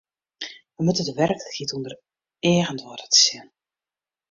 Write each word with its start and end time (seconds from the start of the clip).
Wy 0.75 0.81
moatte 0.83 1.03
de 1.07 1.15
werklikheid 1.21 1.73
ûnder 1.75 1.93
eagen 2.51 2.77
doare 2.81 3.05
te 3.11 3.19
sjen. 3.25 3.47